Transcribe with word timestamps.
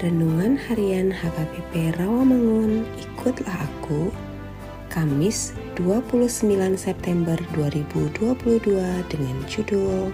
Renungan 0.00 0.56
Harian 0.56 1.12
HKBP 1.12 1.92
Rawamangun, 2.00 2.88
ikutlah 2.96 3.68
aku. 3.68 4.08
Kamis 4.88 5.52
29 5.76 6.56
September 6.72 7.36
2022 7.52 8.32
dengan 9.12 9.36
judul 9.44 10.08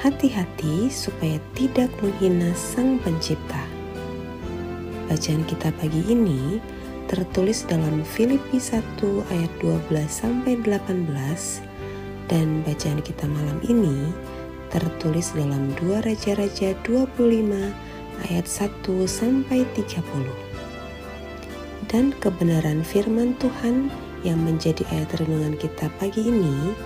Hati-hati 0.00 0.88
supaya 0.88 1.36
tidak 1.52 1.92
menghina 2.00 2.56
Sang 2.56 2.96
Pencipta. 3.04 3.60
Bacaan 5.12 5.44
kita 5.44 5.76
pagi 5.76 6.00
ini 6.08 6.56
tertulis 7.04 7.68
dalam 7.68 8.00
Filipi 8.00 8.56
1 8.56 8.80
ayat 9.28 9.52
12 9.60 9.92
sampai 10.08 10.56
18 10.56 11.04
dan 12.32 12.64
bacaan 12.64 13.04
kita 13.04 13.28
malam 13.28 13.60
ini 13.60 14.08
tertulis 14.72 15.36
dalam 15.36 15.68
2 15.76 16.00
Raja-raja 16.00 16.72
25 16.88 17.89
ayat 18.28 18.44
1 18.44 18.84
sampai 19.06 19.64
30. 19.72 20.02
Dan 21.88 22.12
kebenaran 22.20 22.84
firman 22.84 23.38
Tuhan 23.40 23.88
yang 24.26 24.42
menjadi 24.42 24.84
ayat 24.92 25.16
renungan 25.22 25.56
kita 25.56 25.88
pagi 25.96 26.28
ini 26.28 26.76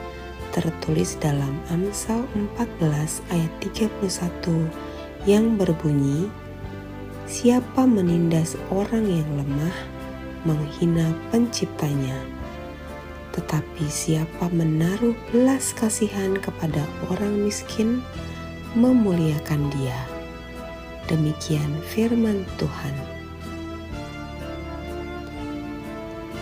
tertulis 0.54 1.18
dalam 1.18 1.58
Amsal 1.74 2.22
14 2.54 3.24
ayat 3.34 3.52
31 3.58 3.90
yang 5.26 5.58
berbunyi 5.58 6.30
Siapa 7.24 7.88
menindas 7.88 8.54
orang 8.68 9.08
yang 9.08 9.26
lemah 9.34 9.76
menghina 10.44 11.08
penciptanya 11.32 12.34
tetapi 13.34 13.90
siapa 13.90 14.46
menaruh 14.54 15.18
belas 15.34 15.74
kasihan 15.74 16.38
kepada 16.38 16.86
orang 17.10 17.34
miskin 17.42 17.98
memuliakan 18.78 19.66
dia. 19.74 19.98
Demikian 21.04 21.84
firman 21.92 22.48
Tuhan. 22.56 22.97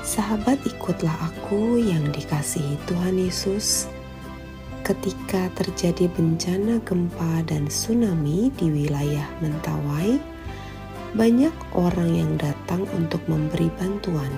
Sahabat, 0.07 0.63
ikutlah 0.63 1.19
aku 1.19 1.83
yang 1.83 2.07
dikasihi 2.15 2.79
Tuhan 2.87 3.19
Yesus. 3.19 3.91
Ketika 4.87 5.51
terjadi 5.59 6.07
bencana 6.15 6.79
gempa 6.87 7.43
dan 7.43 7.67
tsunami 7.67 8.55
di 8.55 8.71
wilayah 8.71 9.27
Mentawai, 9.43 10.23
banyak 11.19 11.55
orang 11.75 12.11
yang 12.15 12.33
datang 12.39 12.87
untuk 12.95 13.19
memberi 13.27 13.67
bantuan. 13.83 14.31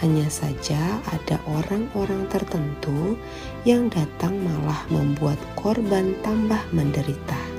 Hanya 0.00 0.32
saja, 0.32 1.04
ada 1.12 1.36
orang-orang 1.52 2.24
tertentu 2.32 3.20
yang 3.68 3.92
datang 3.92 4.40
malah 4.40 4.88
membuat 4.88 5.36
korban 5.52 6.16
tambah 6.24 6.60
menderita 6.72 7.55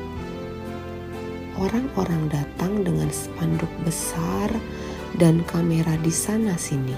orang-orang 1.57 2.29
datang 2.29 2.85
dengan 2.85 3.09
spanduk 3.09 3.69
besar 3.81 4.49
dan 5.17 5.41
kamera 5.49 5.97
di 6.01 6.13
sana-sini. 6.13 6.95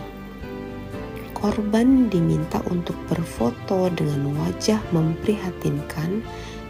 Korban 1.32 2.12
diminta 2.12 2.60
untuk 2.68 3.00
berfoto 3.08 3.88
dengan 3.96 4.36
wajah 4.44 4.84
memprihatinkan 4.92 6.20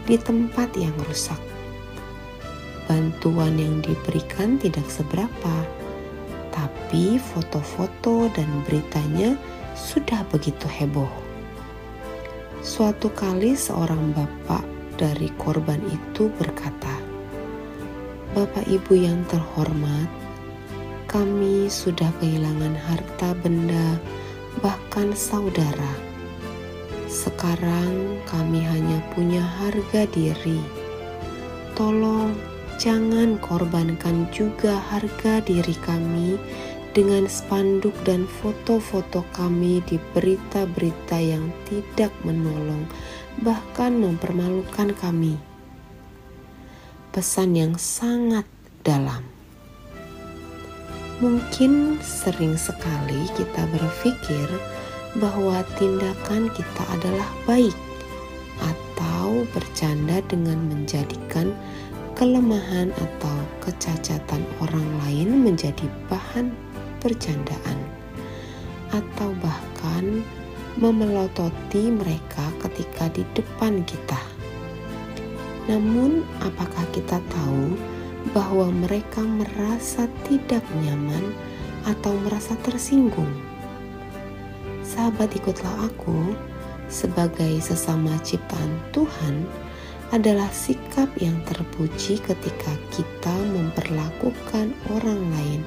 di 0.06 0.14
tempat 0.14 0.70
yang 0.78 0.94
rusak. 1.10 1.38
Bantuan 2.86 3.58
yang 3.58 3.82
diberikan 3.82 4.62
tidak 4.62 4.86
seberapa, 4.86 5.54
tapi 6.54 7.18
foto-foto 7.18 8.30
dan 8.34 8.46
beritanya 8.66 9.34
sudah 9.74 10.22
begitu 10.30 10.70
heboh. 10.70 11.10
Suatu 12.62 13.10
kali, 13.10 13.56
seorang 13.58 14.14
bapak 14.14 14.62
dari 15.00 15.32
korban 15.40 15.80
itu 15.88 16.28
berkata, 16.36 16.99
Bapak 18.30 18.62
Ibu 18.70 18.94
yang 18.94 19.26
terhormat, 19.26 20.06
kami 21.10 21.66
sudah 21.66 22.14
kehilangan 22.22 22.78
harta 22.78 23.34
benda, 23.42 23.98
bahkan 24.62 25.10
saudara. 25.18 25.98
Sekarang 27.10 28.22
kami 28.30 28.62
hanya 28.62 29.02
punya 29.18 29.42
harga 29.42 30.06
diri. 30.14 30.62
Tolong 31.74 32.38
jangan 32.78 33.34
korbankan 33.42 34.30
juga 34.30 34.78
harga 34.78 35.42
diri 35.42 35.74
kami 35.82 36.38
dengan 36.94 37.26
spanduk 37.26 37.98
dan 38.06 38.30
foto-foto 38.38 39.26
kami 39.34 39.82
di 39.90 39.98
berita-berita 40.14 41.18
yang 41.18 41.50
tidak 41.66 42.14
menolong, 42.22 42.86
bahkan 43.42 43.98
mempermalukan 43.98 44.94
kami 45.02 45.49
pesan 47.10 47.58
yang 47.58 47.74
sangat 47.74 48.46
dalam. 48.86 49.26
Mungkin 51.18 52.00
sering 52.00 52.56
sekali 52.56 53.28
kita 53.36 53.66
berpikir 53.68 54.48
bahwa 55.20 55.60
tindakan 55.76 56.48
kita 56.54 56.82
adalah 56.96 57.26
baik, 57.44 57.74
atau 58.62 59.42
bercanda 59.50 60.22
dengan 60.30 60.56
menjadikan 60.70 61.50
kelemahan 62.14 62.94
atau 62.94 63.36
kecacatan 63.58 64.46
orang 64.62 64.88
lain 65.04 65.44
menjadi 65.44 65.90
bahan 66.06 66.54
bercandaan, 67.02 67.78
atau 68.94 69.34
bahkan 69.42 70.22
memelototi 70.78 71.90
mereka 71.90 72.48
ketika 72.64 73.10
di 73.12 73.26
depan 73.34 73.82
kita. 73.84 74.39
Namun, 75.68 76.24
apakah 76.40 76.86
kita 76.94 77.20
tahu 77.28 77.76
bahwa 78.32 78.72
mereka 78.72 79.20
merasa 79.20 80.08
tidak 80.24 80.64
nyaman 80.80 81.34
atau 81.84 82.16
merasa 82.24 82.56
tersinggung? 82.64 83.28
Sahabat, 84.86 85.32
ikutlah 85.36 85.90
aku 85.90 86.32
sebagai 86.90 87.62
sesama 87.62 88.16
ciptaan 88.24 88.72
Tuhan 88.90 89.46
adalah 90.10 90.50
sikap 90.50 91.06
yang 91.22 91.38
terpuji 91.46 92.18
ketika 92.18 92.72
kita 92.90 93.34
memperlakukan 93.54 94.74
orang 94.90 95.22
lain 95.30 95.62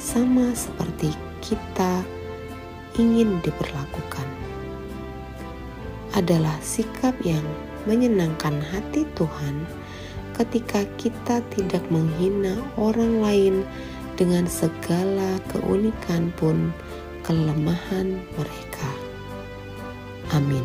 sama 0.00 0.56
seperti 0.56 1.12
kita 1.44 2.00
ingin 2.96 3.36
diperlakukan. 3.44 4.24
Adalah 6.16 6.56
sikap 6.64 7.12
yang 7.20 7.44
menyenangkan 7.84 8.60
hati 8.60 9.06
Tuhan 9.18 9.66
ketika 10.36 10.82
kita 10.96 11.44
tidak 11.52 11.84
menghina 11.92 12.56
orang 12.80 13.20
lain 13.20 13.54
dengan 14.16 14.46
segala 14.48 15.40
keunikan 15.52 16.32
pun 16.36 16.72
kelemahan 17.22 18.18
mereka. 18.36 18.90
Amin. 20.32 20.64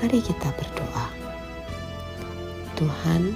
Mari 0.00 0.20
kita 0.20 0.52
berdoa. 0.52 1.06
Tuhan, 2.74 3.32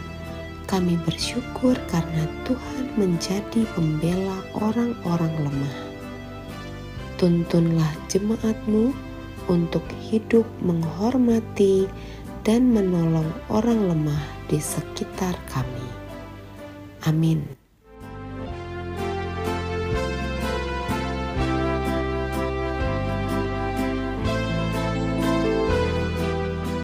kami 0.69 1.01
bersyukur 1.07 1.79
karena 1.89 2.25
Tuhan 2.45 2.85
menjadi 2.99 3.65
pembela 3.73 4.43
orang-orang 4.59 5.33
lemah. 5.49 5.79
Tuntunlah 7.17 7.89
jemaatmu 8.11 8.93
untuk 9.49 9.83
hidup 9.99 10.47
menghormati 10.63 11.89
dan 12.47 12.71
menolong 12.73 13.29
orang 13.51 13.93
lemah 13.93 14.25
di 14.49 14.57
sekitar 14.63 15.37
kami. 15.53 15.89
Amin. 17.05 17.58